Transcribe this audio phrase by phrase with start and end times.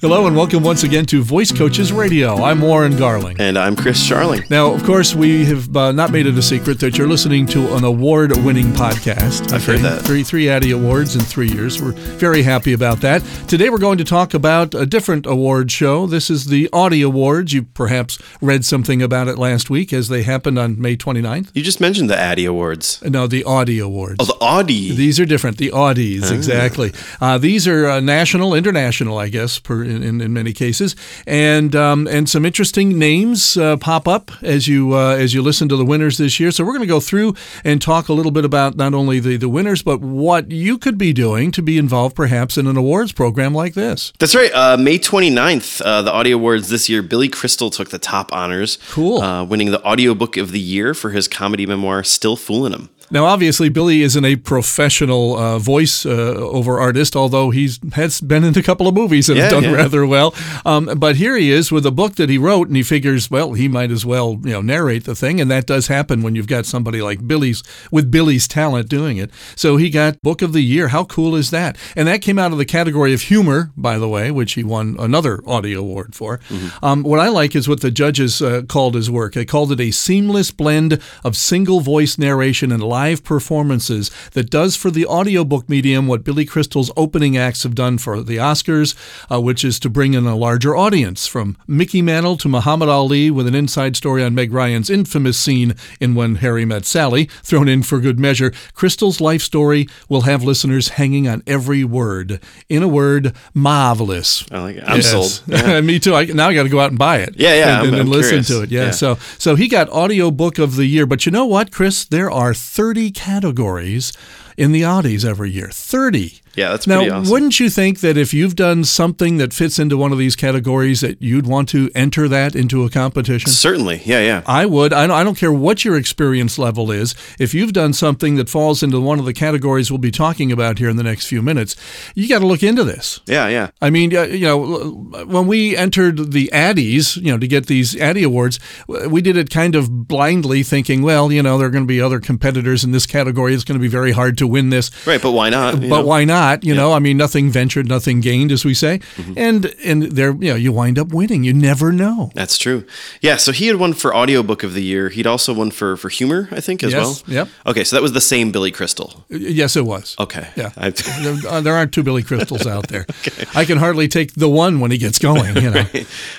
[0.00, 2.42] Hello and welcome once again to Voice Coaches Radio.
[2.42, 3.36] I'm Warren Garling.
[3.38, 4.48] And I'm Chris Charling.
[4.48, 7.76] Now, of course, we have uh, not made it a secret that you're listening to
[7.76, 9.52] an award-winning podcast.
[9.52, 10.00] I've heard that.
[10.00, 11.82] Three, three Addy Awards in three years.
[11.82, 13.22] We're very happy about that.
[13.46, 16.06] Today, we're going to talk about a different award show.
[16.06, 17.52] This is the Audie Awards.
[17.52, 21.50] You perhaps read something about it last week as they happened on May 29th.
[21.52, 23.02] You just mentioned the Addy Awards.
[23.02, 24.16] No, the Audie Awards.
[24.18, 24.92] Oh, the Audie.
[24.92, 25.58] These are different.
[25.58, 26.94] The Audies, exactly.
[27.20, 30.94] Uh, these are uh, national, international, I guess, per, in, in, in many cases,
[31.26, 35.68] and um, and some interesting names uh, pop up as you uh, as you listen
[35.68, 36.50] to the winners this year.
[36.50, 39.36] So we're going to go through and talk a little bit about not only the
[39.36, 43.12] the winners, but what you could be doing to be involved, perhaps, in an awards
[43.12, 44.12] program like this.
[44.18, 44.52] That's right.
[44.54, 48.78] Uh, May 29th, uh, the Audie Awards this year, Billy Crystal took the top honors.
[48.90, 49.20] Cool.
[49.20, 52.88] Uh, winning the Audiobook of the Year for his comedy memoir, Still Foolin' 'Em.
[53.12, 58.44] Now, obviously, Billy isn't a professional uh, voice uh, over artist, although he's has been
[58.44, 59.72] in a couple of movies and Yeah, done yeah.
[59.72, 60.32] rather well.
[60.64, 63.54] Um, but here he is with a book that he wrote, and he figures, well,
[63.54, 66.46] he might as well, you know, narrate the thing, and that does happen when you've
[66.46, 69.30] got somebody like Billy's with Billy's talent doing it.
[69.56, 70.88] So he got Book of the Year.
[70.88, 71.76] How cool is that?
[71.96, 74.94] And that came out of the category of humor, by the way, which he won
[75.00, 76.38] another Audie award for.
[76.80, 79.34] Um, what I like is what the judges uh, called his work.
[79.34, 84.76] They called it a seamless blend of single voice narration and live performances that does
[84.76, 88.94] for the audiobook medium what Billy Crystal's opening acts have done for the Oscars,
[89.30, 93.30] uh, which is to bring in a larger audience from Mickey Mantle to Muhammad Ali
[93.30, 97.68] with an inside story on Meg Ryan's infamous scene in When Harry Met Sally, thrown
[97.68, 98.52] in for good measure.
[98.74, 102.40] Crystal's life story will have listeners hanging on every word.
[102.68, 104.44] In a word, marvelous.
[104.50, 104.84] I like it.
[104.86, 105.10] I'm Yes.
[105.10, 105.42] sold.
[105.60, 105.80] Yeah.
[105.80, 106.14] Me too.
[106.14, 107.34] I, now I got to go out and buy it.
[107.36, 108.48] Yeah, yeah, and, I'm- and I'm listen curious.
[108.48, 108.70] to it.
[108.70, 108.84] Yeah.
[108.86, 108.90] Yeah.
[108.92, 111.06] So so he got audiobook of the year.
[111.06, 112.04] But you know what, Chris?
[112.04, 114.12] There are 30 categories
[114.56, 115.68] in the Audies every year.
[115.70, 116.40] 30.
[116.56, 117.32] Yeah, that's now, pretty awesome.
[117.32, 121.00] wouldn't you think that if you've done something that fits into one of these categories,
[121.00, 123.50] that you'd want to enter that into a competition?
[123.50, 124.02] Certainly.
[124.04, 124.42] Yeah, yeah.
[124.46, 124.92] I would.
[124.92, 127.14] I don't, I don't care what your experience level is.
[127.38, 130.78] If you've done something that falls into one of the categories we'll be talking about
[130.78, 131.76] here in the next few minutes,
[132.14, 133.20] you got to look into this.
[133.26, 133.70] Yeah, yeah.
[133.80, 134.90] I mean, you know,
[135.26, 139.50] when we entered the Addies, you know, to get these Addy Awards, we did it
[139.50, 142.90] kind of blindly, thinking, well, you know, there are going to be other competitors in
[142.90, 143.54] this category.
[143.54, 144.90] It's going to be very hard to win this.
[145.06, 145.74] Right, but why not?
[145.74, 146.06] But know?
[146.06, 146.39] why not?
[146.62, 149.32] You know, I mean, nothing ventured, nothing gained, as we say, Mm-hmm.
[149.36, 151.44] and and there, you know, you wind up winning.
[151.44, 152.30] You never know.
[152.34, 152.84] That's true.
[153.20, 155.08] Yeah, so he had won for audiobook of the year.
[155.10, 157.34] He'd also won for for humor, I think, as Yes, well.
[157.36, 157.48] yep.
[157.66, 159.24] Okay, so that was the same Billy Crystal.
[159.28, 160.14] Yes, it was.
[160.18, 160.48] Okay.
[160.56, 160.70] Yeah.
[161.20, 163.04] There, uh, there aren't two Billy Crystals out there.
[163.54, 165.56] I can hardly take the one when he gets going.
[165.56, 165.84] You know.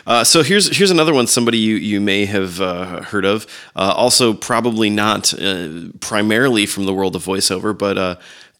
[0.07, 1.27] Uh, so here's here's another one.
[1.27, 3.45] Somebody you you may have uh, heard of.
[3.75, 5.69] Uh, also, probably not uh,
[5.99, 7.97] primarily from the world of voiceover, but.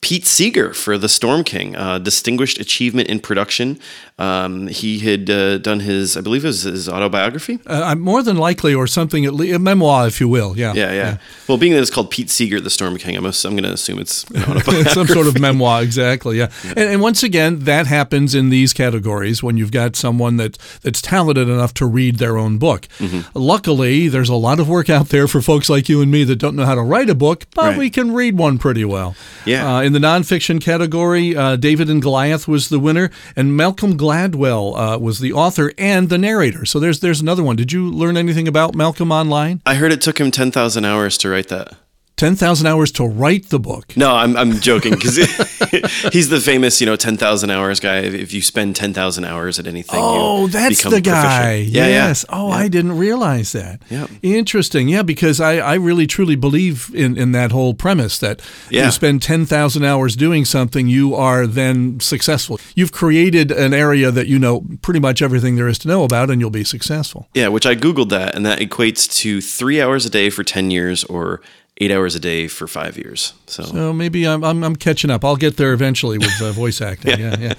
[0.04, 3.80] Uh, Pete Seeger for The Storm King, uh, distinguished achievement in production.
[4.18, 7.60] Um, he had uh, done his, I believe, it was his autobiography.
[7.66, 10.58] Uh, more than likely, or something, at least, a memoir, if you will.
[10.58, 10.74] Yeah.
[10.74, 11.18] Yeah, yeah.
[11.48, 14.00] Well, being that it's called Pete Seeger, The Storm King, I'm, I'm going to assume
[14.00, 14.26] it's.
[14.94, 16.38] Some sort of memoir, exactly.
[16.38, 20.58] Yeah, And, and once again, that happens in these categories when you've got someone that
[20.82, 22.88] that's talented enough to read their own book.
[23.00, 23.38] Mm-hmm.
[23.38, 26.36] Luckily, there's a lot of work out there for folks like you and me that
[26.38, 27.78] don't know how to write a book, but Right.
[27.78, 29.16] we can read one pretty well.
[29.46, 29.91] Yeah.
[29.92, 34.98] In the nonfiction category, uh, David and Goliath was the winner, and Malcolm Gladwell uh,
[34.98, 36.64] was the author and the narrator.
[36.64, 37.58] So there's there's another one.
[37.58, 39.62] Did you learn anything about Malcolm online?
[39.66, 41.76] I heard it took him 10,000 hours to write that.
[42.22, 43.98] Ten thousand hours to write the book.
[43.98, 45.16] No, I'm, I'm joking because
[46.14, 47.98] he's the famous, you know, 10,000 hours guy.
[48.02, 51.54] If you spend 10,000 hours at anything, Oh, you that's become the guy.
[51.56, 52.24] Yeah, yes.
[52.30, 52.36] yeah.
[52.38, 53.82] Oh, I didn't realize that.
[53.90, 54.06] Yeah.
[54.22, 54.88] Interesting.
[54.88, 58.40] Yeah, because I, I really truly believe in, in that whole premise that
[58.70, 58.86] Yeah.
[58.86, 62.60] you spend 10,000 hours doing something, you are then successful.
[62.76, 66.30] You've created an area that you know pretty much everything there is to know about,
[66.30, 67.28] and you'll be successful.
[67.34, 70.70] Yeah, which I Googled that, and that equates to three hours a day for 10
[70.70, 71.42] years or
[71.82, 73.34] eight hours a day for five years.
[73.48, 75.26] So, So maybe I'm, I'm, I'm catching up.
[75.26, 77.20] I'll get there eventually with uh, voice acting.
[77.20, 77.54] yeah, yeah.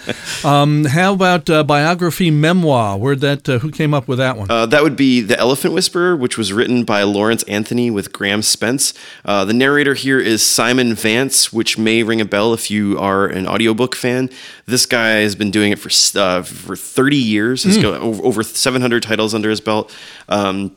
[0.45, 2.97] Um, how about uh, biography memoir?
[2.99, 3.49] Where that?
[3.49, 4.49] Uh, who came up with that one?
[4.49, 8.43] Uh, that would be The Elephant Whisperer, which was written by Lawrence Anthony with Graham
[8.43, 8.95] Spence.
[9.25, 13.27] Uh, the narrator here is Simon Vance, which may ring a bell if you are
[13.27, 14.31] an audiobook fan.
[14.67, 17.65] This guy has been doing it for uh, for 30 years.
[17.65, 19.93] He's got over over 700 titles under his belt.
[20.29, 20.77] Um,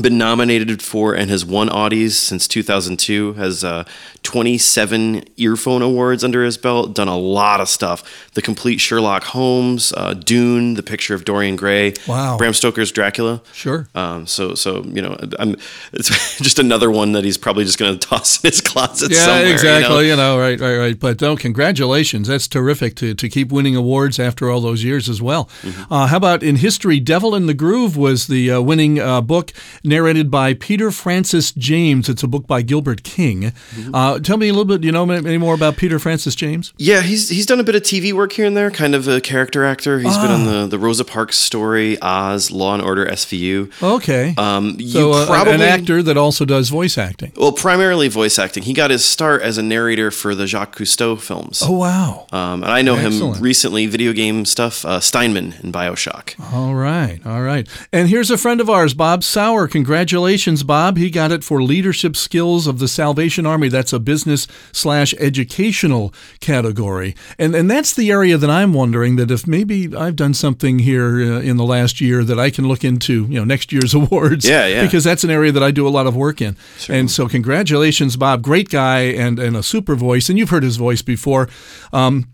[0.00, 3.34] been nominated for and has won Audies since 2002.
[3.34, 3.84] Has uh,
[4.22, 6.94] 27 earphone awards under his belt.
[6.94, 8.30] Done a lot of stuff.
[8.34, 11.94] The complete Sherlock Holmes, uh, Dune, The Picture of Dorian Gray.
[12.08, 12.36] Wow.
[12.36, 13.40] Bram Stoker's Dracula.
[13.52, 13.88] Sure.
[13.94, 15.56] Um, so so you know, I'm
[15.92, 19.18] it's just another one that he's probably just going to toss in his closet Yeah,
[19.18, 19.40] somewhere.
[19.42, 19.52] you know?
[19.54, 20.08] exactly.
[20.08, 20.38] You know?
[20.38, 20.98] right, right, right.
[20.98, 22.28] But oh, congratulations!
[22.28, 25.44] That's terrific to, to keep winning awards after all those years as well.
[25.62, 25.92] Mm-hmm.
[25.92, 26.98] Uh, how about in history?
[27.00, 29.52] "Devil in the Grove" was the uh, winning uh, book,
[29.84, 32.08] narrated by Peter Francis James.
[32.08, 33.42] It's a book by Gilbert King.
[33.42, 33.94] Mm-hmm.
[33.94, 34.82] Uh, tell me a little bit.
[34.82, 36.72] You know any more about Peter Francis James?
[36.78, 39.20] Yeah, he's he's done a bit of TV work here and there, kind of a
[39.20, 39.98] character actor.
[40.00, 40.34] He's been Ah.
[40.34, 43.70] on the the Rosa Parks story, Oz, Law and Order, SVU.
[43.82, 44.34] Okay.
[44.38, 47.32] Um, you so uh, probably an actor that also does voice acting.
[47.36, 48.62] Well, primarily voice acting.
[48.64, 51.62] He got his start as a narrator for the Jacques Cousteau films.
[51.64, 52.26] Oh wow.
[52.32, 53.36] Um, and I know Excellent.
[53.36, 56.34] him recently, video game stuff, uh, Steinman in Bioshock.
[56.52, 57.68] All right, all right.
[57.92, 59.68] And here's a friend of ours, Bob Souer.
[59.74, 60.96] Congratulations, Bob.
[60.96, 63.68] He got it for leadership skills of the Salvation Army.
[63.68, 69.32] That's a business slash educational category, and and that's the area that I'm wondering that
[69.32, 72.84] if maybe I've done something here uh, in the last year that I can look
[72.84, 74.48] into, you know, next year's awards.
[74.48, 74.84] Yeah, yeah.
[74.84, 76.56] Because that's an area that I do a lot of work in.
[76.88, 78.42] And so, congratulations, Bob.
[78.42, 80.28] Great guy and and a super voice.
[80.28, 81.48] And you've heard his voice before.
[81.92, 82.28] Um,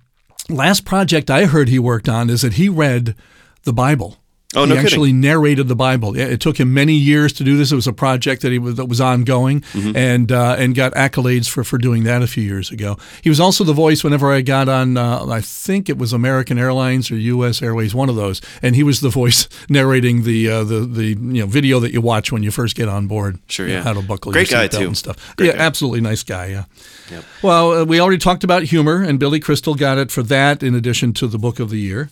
[0.50, 3.14] last project I heard he worked on is that he read
[3.62, 4.18] the Bible.
[4.56, 4.86] Oh, no he kidding.
[4.86, 6.16] actually narrated the Bible.
[6.16, 7.70] Yeah, It took him many years to do this.
[7.70, 9.96] It was a project that he was that was ongoing, Mm-hmm.
[9.96, 12.98] and uh, and got accolades for for doing that a few years ago.
[13.22, 14.96] He was also the voice whenever I got on.
[14.96, 17.62] Uh, I think it was American Airlines or U.S.
[17.62, 21.16] Airways, one of those, and he was the voice narrating the uh, the the you
[21.42, 23.38] know video that you watch when you first get on board.
[23.46, 23.82] Sure, yeah.
[23.84, 24.86] how to buckle Great your guy, seatbelt too.
[24.88, 25.36] and stuff.
[25.36, 25.62] Great yeah, guy.
[25.64, 26.46] absolutely nice guy.
[26.46, 26.64] Yeah.
[27.12, 27.24] Yep.
[27.42, 30.74] Well, uh, we already talked about humor, and Billy Crystal got it for that, in
[30.74, 32.10] addition to the book of the year.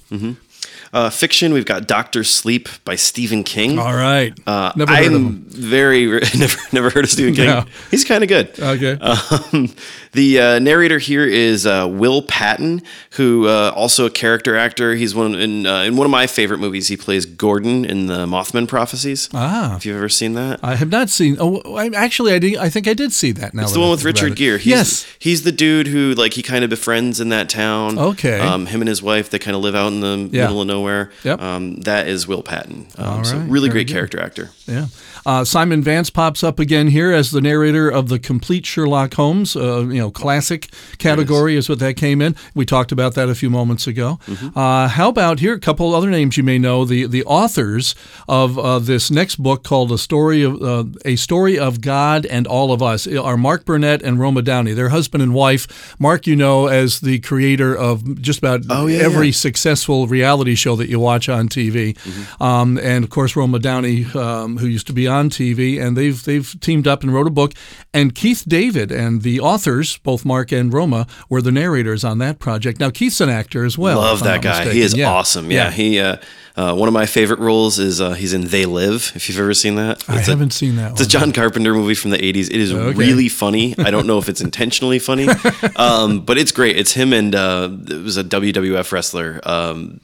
[0.93, 3.79] Uh, fiction, we've got Doctor Sleep by Stephen King.
[3.79, 4.32] All right.
[4.46, 5.44] Uh, Never heard I'm of him.
[5.49, 6.06] very
[6.38, 7.46] never never heard of Stephen King.
[7.46, 7.64] No.
[7.90, 8.58] He's kind of good.
[8.58, 8.93] Okay.
[9.00, 9.69] Um,
[10.12, 12.82] the uh, narrator here is uh, Will Patton,
[13.12, 14.94] who uh, also a character actor.
[14.94, 16.88] He's one in uh, in one of my favorite movies.
[16.88, 19.29] He plays Gordon in the Mothman Prophecies.
[19.34, 19.76] Ah.
[19.76, 20.61] If you've ever seen that.
[20.62, 21.37] I have not seen.
[21.38, 23.52] Oh, I, actually, I did, I think I did see that.
[23.55, 24.34] Now It's the one with Richard.
[24.37, 24.56] Gere.
[24.58, 25.06] He's, yes.
[25.19, 27.99] he's the dude who like he kind of befriends in that town.
[27.99, 28.41] Okay.
[28.41, 30.44] Um, him and his wife they kind of live out in the Yeah.
[30.44, 30.77] middle of nowhere.
[31.25, 31.40] Yep.
[31.40, 32.88] Um, that is Will Patton.
[32.96, 33.92] Um, so really Very great good.
[33.94, 34.50] character actor.
[34.66, 34.86] Yeah.
[35.26, 39.56] Uh, Simon Vance pops up again here as the narrator of the complete Sherlock Holmes,
[39.56, 42.34] uh, you know, classic category is what that came in.
[42.54, 44.19] We talked about that a few moments ago.
[44.26, 44.58] Mm-hmm.
[44.58, 47.94] Uh, how about here a couple other names you may know the the authors
[48.28, 52.46] of uh, this next book called a story of uh, a story of God and
[52.46, 54.72] all of us are Mark Burnett and Roma Downey.
[54.72, 55.94] They're husband and wife.
[55.98, 59.32] Mark, you know, as the creator of just about Oh, yeah, every yeah.
[59.32, 62.43] successful reality show that you watch on TV, Mm-hmm.
[62.43, 66.23] um, and of course Roma Downey, um, who used to be on TV, and they've
[66.25, 67.53] they've teamed up and wrote a book.
[67.94, 72.38] And Keith David and the authors, both Mark and Roma, were the narrators on that
[72.38, 72.81] project.
[72.81, 73.99] Now Keith's an actor as well.
[73.99, 74.50] Love that guy.
[74.50, 74.73] mistaken.
[74.76, 75.11] He is Yeah.
[75.11, 75.50] awesome.
[75.50, 75.99] Yeah, he.
[76.00, 76.17] Uh,
[76.56, 79.12] uh, one of my favorite roles is uh, he's in They Live.
[79.15, 81.06] If you've ever seen that, I It's a- haven't seen that It's a.
[81.06, 82.49] John Carpenter movie from the '80s.
[82.50, 82.99] It is Okay.
[82.99, 83.76] really funny.
[83.79, 85.29] I don't know if it's intentionally funny,
[85.76, 86.76] um, but it's great.
[86.76, 89.41] It's him and uh, it was a WWF wrestler.
[89.44, 90.00] Um,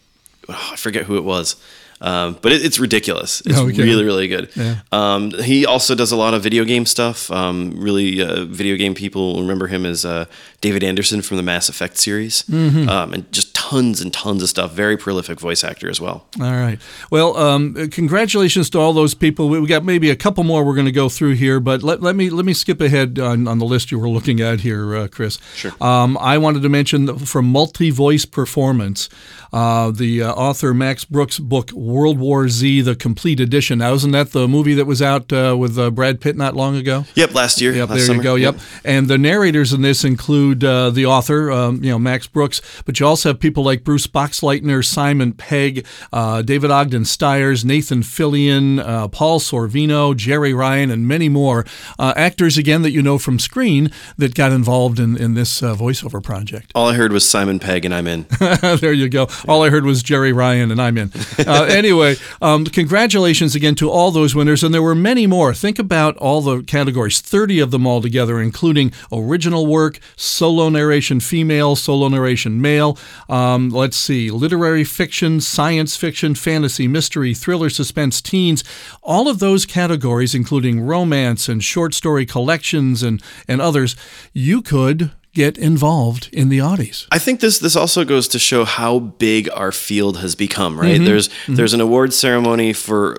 [0.49, 1.57] oh, I forget who it was.
[2.05, 3.41] Um, but it, it's ridiculous.
[3.47, 4.51] It's really, really good.
[4.55, 4.81] Yeah.
[4.93, 7.31] Um, he also does a lot of video game stuff.
[7.31, 10.27] Um, really, uh, video game people remember him as uh,
[10.61, 12.89] David Anderson from the Mass Effect series, Mm-hmm.
[12.91, 14.73] um, and just tons and tons of stuff.
[14.73, 16.27] Very prolific voice actor as well.
[16.41, 16.79] All right.
[17.11, 19.49] Well, um, congratulations to all those people.
[19.49, 22.03] We we got maybe a couple more we're going to go through here, but let,
[22.03, 24.95] let me let me skip ahead on, on the list you were looking at here,
[24.95, 25.39] uh, Chris.
[25.55, 25.73] Sure.
[25.81, 29.09] Um, I wanted to mention that from Multi Voice Performance,
[29.55, 33.79] uh, the uh, author Max Brooks' book World War Z: The Complete Edition.
[33.79, 36.77] Now, isn't that the movie that was out uh, with uh, Brad Pitt not long
[36.77, 37.05] ago?
[37.15, 37.73] Yep, last year.
[37.73, 38.17] Yep, last there summer.
[38.19, 38.35] you go.
[38.35, 38.57] Yep.
[38.85, 42.99] And the narrators in this include uh, the author, um, you know, Max Brooks, but
[42.99, 48.81] you also have people like Bruce Boxleitner, Simon Pegg, uh, David Ogden Stiers, Nathan Fillion,
[48.81, 51.65] uh, Paul Sorvino, Jeri Ryan, and many more
[51.99, 55.75] uh, actors again that you know from screen that got involved in in this uh,
[55.75, 56.73] voiceover project.
[56.75, 58.27] All I heard was Simon Pegg, and I'm in.
[58.61, 59.29] there you go.
[59.47, 61.13] All I heard was Jeri Ryan, and I'm in.
[61.47, 65.53] Uh, anyway, um, congratulations again to all those winners, and there were many more.
[65.53, 71.77] Think about all the categories, 30 of them altogether, including original work, solo narration female,
[71.77, 72.97] solo narration male.
[73.29, 78.65] Um, let's see, literary fiction, science fiction, fantasy, mystery, thriller, suspense, teens.
[79.03, 83.95] All of those categories, including romance and short story collections and, and others,
[84.33, 87.07] you could get involved in the Audies.
[87.11, 90.95] I think this this also goes to show how big our field has become, right?
[90.97, 91.05] Mm-hmm.
[91.05, 93.17] There's there's an award ceremony for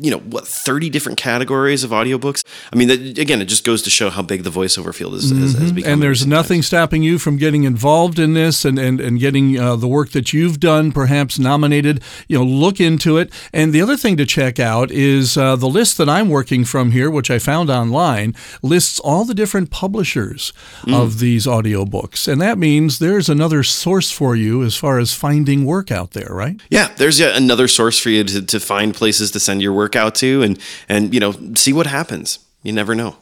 [0.00, 2.44] you know what 30 different categories of audiobooks.
[2.72, 5.30] I mean, that, again, it just goes to show how big the voiceover field is,
[5.30, 5.76] has, has become.
[5.76, 5.92] Mm-hmm.
[5.92, 6.66] And there's in nothing times.
[6.66, 10.32] stopping you from getting involved in this and, and, and getting uh, the work that
[10.32, 12.02] you've done perhaps nominated.
[12.28, 13.32] You know, look into it.
[13.52, 16.90] And the other thing to check out is uh, the list that I'm working from
[16.90, 20.52] here, which I found online, lists all the different publishers
[20.86, 20.94] Mm.
[20.94, 22.26] of these audiobooks.
[22.26, 26.28] And that means there's another source for you as far as finding work out there,
[26.30, 26.60] right?
[26.70, 29.96] Yeah, there's yet another source for you to, to find places to send your work
[29.96, 30.58] out to, and
[30.88, 32.38] and you know see what happens.
[32.62, 33.16] You never know.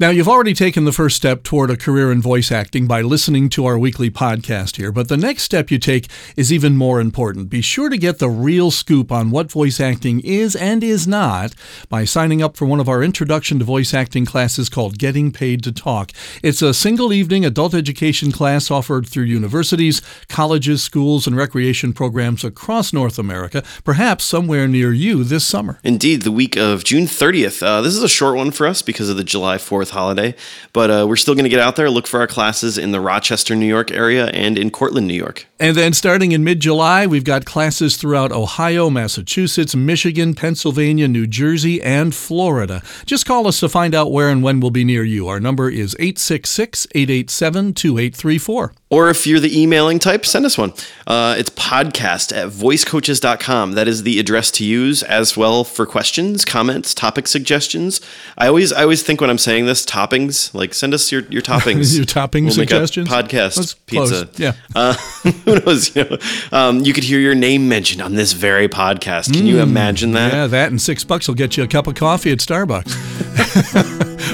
[0.00, 3.48] Now, you've already taken the first step toward a career in voice acting by listening
[3.48, 7.50] to our weekly podcast here, but the next step you take is even more important.
[7.50, 11.52] Be sure to get the real scoop on what voice acting is and is not
[11.88, 15.64] by signing up for one of our introduction to voice acting classes called Getting Paid
[15.64, 16.12] to Talk.
[16.44, 22.44] It's a single evening adult education class offered through universities, colleges, schools, and recreation programs
[22.44, 25.80] across North America, perhaps somewhere near you this summer.
[25.82, 27.66] Indeed, the week of June 30th.
[27.66, 30.34] Uh, this is a short one for us because of the July 4th holiday,
[30.72, 33.00] but uh, we're still going to get out there, look for our classes in the
[33.00, 35.47] Rochester, New York area and in Cortland, New York.
[35.60, 41.26] And then starting in mid July, we've got classes throughout Ohio, Massachusetts, Michigan, Pennsylvania, New
[41.26, 42.80] Jersey, and Florida.
[43.06, 45.26] Just call us to find out where and when we'll be near you.
[45.26, 48.72] Our number is 866 887 2834.
[48.90, 50.72] Or if you're the emailing type, send us one.
[51.06, 53.72] Uh, it's podcast at voicecoaches.com.
[53.72, 58.00] That is the address to use as well for questions, comments, topic suggestions.
[58.38, 61.42] I always I always think when I'm saying this, toppings, like send us your, your
[61.50, 61.96] toppings.
[61.96, 63.08] Your topping we'll suggestions?
[63.08, 64.26] Podcast That's pizza.
[64.26, 64.52] close, yeah.
[64.74, 64.94] Uh,
[65.54, 65.94] who knows?
[65.96, 66.18] You, know,
[66.52, 69.32] um, you could hear your name mentioned on this very podcast.
[69.32, 70.32] Can you imagine that?
[70.32, 72.94] Mm, Yeah, that and six bucks will get you a cup of coffee at Starbucks.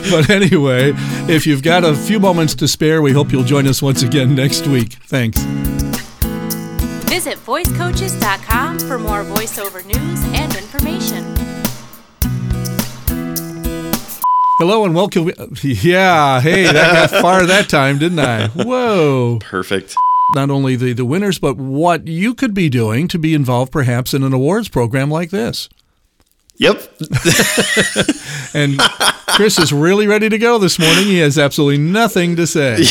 [0.11, 0.93] but anyway,
[1.29, 4.35] if you've got a few moments to spare, we hope you'll join us once again
[4.35, 4.95] next week.
[5.07, 5.41] Thanks.
[7.11, 11.25] Visit voicecoaches.com for more voiceover news and information.
[14.59, 15.31] Hello and welcome.
[15.63, 18.49] Yeah, hey, that got far that time, didn't I?
[18.55, 19.39] Whoa.
[19.41, 19.97] Perfect.
[20.35, 24.15] Not only the, the winners, but what you could be doing to be involved perhaps
[24.15, 25.69] in an awards program like this.
[26.57, 26.83] Yep.
[28.55, 28.79] And
[29.31, 31.05] Chris is really ready to go this morning.
[31.07, 32.77] He has absolutely nothing to say.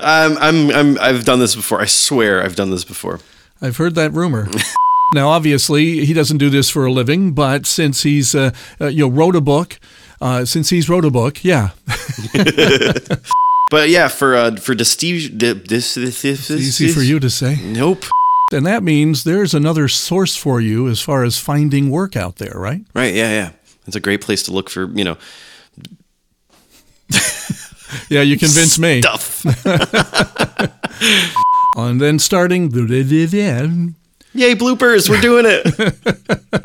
[0.00, 1.80] I'm, I'm, I'm, I've done this before.
[1.80, 3.20] I swear I've done this before.
[3.62, 4.48] I've heard that rumor.
[5.14, 9.08] Now, obviously, he doesn't do this for a living, but since he's uh, uh, you
[9.08, 9.78] know wrote a book,
[10.20, 11.70] uh, since he's wrote a book, yeah,
[13.70, 17.56] But yeah, for uh, for Desteve, de, this, this, this, easy for you to say.
[17.62, 18.04] Nope.
[18.52, 22.54] And that means there's another source for you as far as finding work out there,
[22.54, 22.82] right?
[22.94, 23.12] Right.
[23.12, 23.30] Yeah.
[23.30, 23.50] Yeah.
[23.86, 25.16] It's a great place to look for you know
[28.08, 29.00] Yeah, you convinced me.
[29.02, 29.44] stuff.
[31.76, 32.70] And then starting.
[32.70, 32.82] the
[34.32, 35.10] Yay, bloopers!
[35.10, 36.62] We're doing it.